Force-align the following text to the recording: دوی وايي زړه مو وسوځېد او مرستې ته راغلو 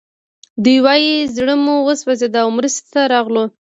دوی 0.63 0.77
وايي 0.85 1.15
زړه 1.35 1.53
مو 1.63 1.75
وسوځېد 1.87 2.33
او 2.41 2.47
مرستې 2.57 2.87
ته 2.93 3.01
راغلو 3.13 3.43